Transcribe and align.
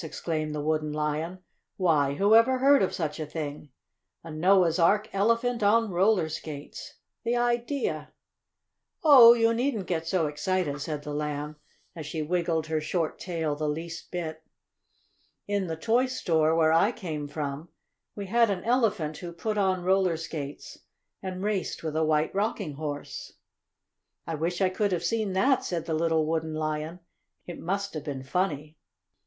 exclaimed 0.03 0.55
the 0.55 0.63
Wooden 0.63 0.91
Lion. 0.91 1.37
"Why! 1.77 2.15
who 2.15 2.33
ever 2.33 2.57
heard 2.57 2.81
of 2.81 2.91
such 2.91 3.19
a 3.19 3.25
thing? 3.27 3.69
A 4.23 4.31
Noah's 4.31 4.79
Ark 4.79 5.07
Elephant 5.13 5.61
on 5.61 5.91
roller 5.91 6.27
skates! 6.27 6.95
The 7.23 7.35
idea!" 7.35 8.11
"Oh, 9.03 9.33
you 9.33 9.53
needn't 9.53 9.85
get 9.85 10.07
so 10.07 10.25
excited," 10.25 10.81
said 10.81 11.03
the 11.03 11.13
Lamb, 11.13 11.57
as 11.95 12.07
she 12.07 12.23
wiggled 12.23 12.65
her 12.65 12.81
short 12.81 13.19
tail 13.19 13.55
the 13.55 13.69
least 13.69 14.09
bit. 14.09 14.41
"In 15.47 15.67
the 15.67 15.75
toy 15.77 16.07
store, 16.07 16.55
where 16.55 16.73
I 16.73 16.91
came 16.91 17.27
from, 17.27 17.69
we 18.15 18.25
had 18.25 18.49
an 18.49 18.63
Elephant 18.63 19.17
who 19.17 19.31
put 19.31 19.55
on 19.59 19.83
roller 19.83 20.17
skates 20.17 20.79
and 21.21 21.43
raced 21.43 21.83
with 21.83 21.95
a 21.95 22.03
White 22.03 22.33
Rocking 22.33 22.73
Horse." 22.73 23.33
"I 24.25 24.33
wish 24.33 24.61
I 24.61 24.69
could 24.69 24.91
have 24.93 25.03
seen 25.05 25.33
that," 25.33 25.63
said 25.63 25.85
the 25.85 25.93
little 25.93 26.25
Wooden 26.25 26.55
Lion. 26.55 27.01
"It 27.45 27.59
must 27.59 27.93
have 27.93 28.03
been 28.03 28.23
funny." 28.23 28.79